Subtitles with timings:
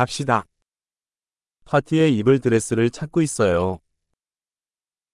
[0.00, 0.46] 갑시다.
[1.66, 3.80] 파티에 입을 드레스를 찾고 있어요.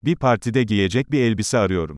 [0.00, 1.96] Bir partide giyecek bir elbise arıyorum.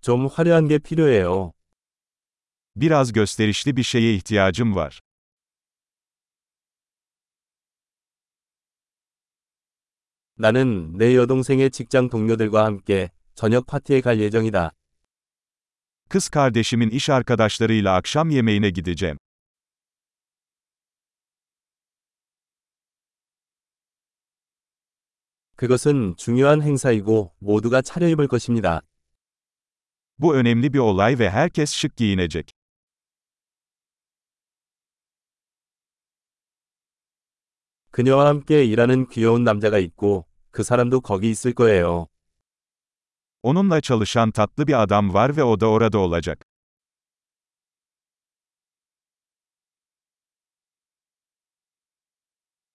[0.00, 1.52] 좀 화려한 게 필요해요.
[2.74, 5.00] Biraz gösterişli bir şeye ihtiyacım var.
[10.38, 14.72] 나는 내 여동생의 직장 동료들과 함께 저녁 파티에 갈 예정이다.
[16.12, 19.18] Kız kardeşimin iş arkadaşlarıyla akşam yemeğine gideceğim.
[25.56, 28.82] 그것은 중요한 행사이고 모두가 차려입을 것입니다.
[30.18, 32.52] Bu önemli bir olay ve herkes şık giyinecek.
[37.90, 42.11] 그녀와 함께 일하는 귀여운 남자가 있고 그 사람도 거기 있을 거예요.
[43.43, 46.45] Onunla çalışan tatlı bir adam var ve o da orada olacak.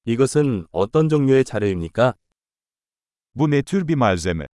[0.05, 2.15] 이것은 어떤 종류의 자료입니까?
[3.35, 4.47] Bu ne tür bir malzeme?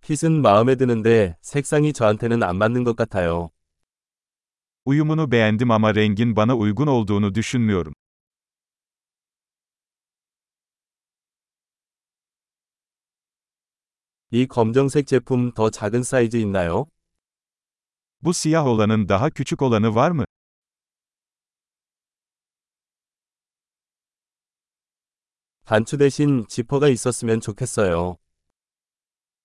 [0.00, 3.50] 핏은 마음에 드는데 색상이 저한테는 안 맞는 것 같아요.
[4.84, 7.94] Uyumunu beğendim ama rengin bana uygun olduğunu düşünmüyorum.
[14.32, 16.86] 이 검정색 제품 더 작은 사이즈 있나요?
[18.20, 20.24] Bu siyah olanın daha küçük olanı var mı?
[25.64, 28.16] 단추 대신 지퍼가 있었으면 좋겠어요.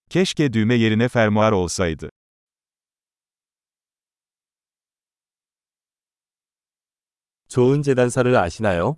[0.09, 2.09] Keşke düğme yerine fermuar olsaydı.
[7.47, 8.97] 좋은 재단사를 아시나요?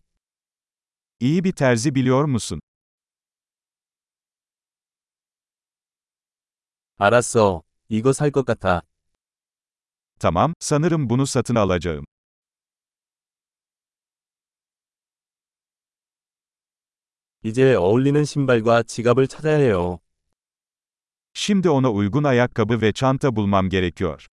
[1.20, 2.60] İyi bir terzi biliyor musun?
[7.01, 7.63] 알았어.
[7.89, 8.83] 이거 살 것 같아.
[10.19, 12.05] Tamam, sanırım bunu satın alacağım.
[17.43, 19.99] 이제 어울리는 신발과 지갑을 찾아야 해요.
[21.33, 24.27] Şimdi ona uygun ayakkabı ve çanta bulmam gerekiyor.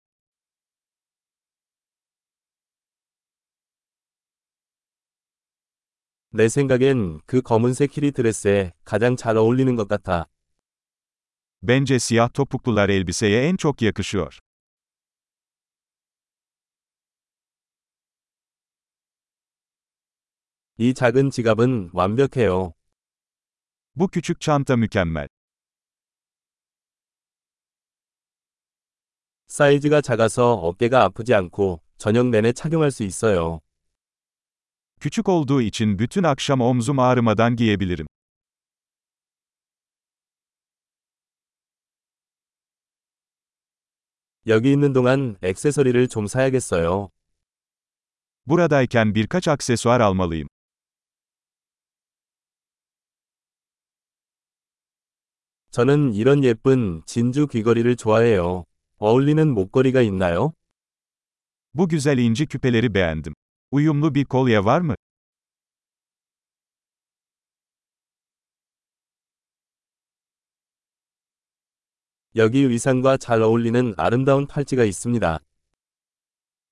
[6.31, 10.27] 내 생각엔 그 검은색 키리 드레스에 가장 잘 어울리는 것 같아.
[11.62, 14.38] Bence siyah topuklular elbiseye en çok yakışıyor.
[20.78, 22.72] 이 작은 지갑은 완벽해요.
[23.94, 25.28] Bu küçük çanta mükemmel.
[29.48, 33.60] 사이즈가 작아서 어깨가 아프지 않고 저녁 내내 착용할 수 있어요.
[35.00, 38.05] Küçük olduğu için bütün akşam omzum ağrımadan giyebilirim.
[44.47, 47.09] 여기 있는 동안 액세서리를 좀 사야겠어요.
[48.45, 50.47] Buradayken birkaç aksesuar almalıyım.
[55.71, 58.63] 저는 이런 예쁜 진주 귀걸이를 좋아해요.
[58.99, 60.53] 어울리는 목걸이가 있나요?
[61.73, 63.33] Bu güzel inci küpeleri beğendim.
[63.71, 64.95] Uyumlu bir kolye var mı?
[72.37, 75.39] 여기 의상과 잘 어울리는 아름다운 팔찌가 있습니다.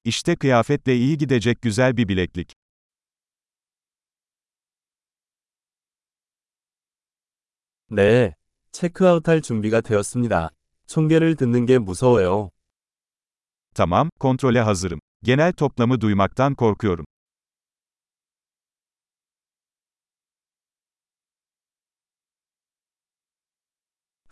[0.03, 2.53] İşte kıyafetle iyi gidecek güzel bir bileklik.
[7.89, 8.33] 네,
[8.71, 10.49] 체크아웃할 준비가 되었습니다.
[10.87, 12.49] 총계를 듣는 게 무서워요.
[13.73, 14.99] Tamam, kontrole hazırım.
[15.23, 17.05] Genel toplamı duymaktan korkuyorum.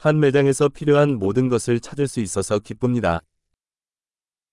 [0.04, 3.22] 한 매장에서 필요한 모든 것을 찾을 수 있어서 기쁩니다.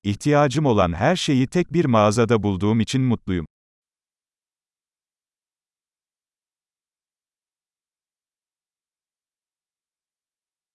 [0.04, 3.46] İhtiyacım olan her şeyi tek bir mağazada bulduğum için mutluyum.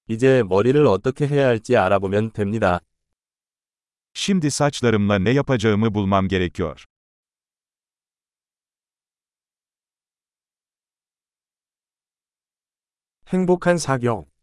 [0.09, 2.81] 이제 머리를 어떻게 해야 할지 알아보면 됩니다.
[4.13, 6.85] Şimdi saçlarımla ne yapacağımı bulmam gerekiyor.
[13.27, 14.27] 행복한 사격.